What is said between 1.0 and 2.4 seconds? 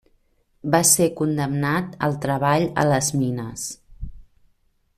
condemnat al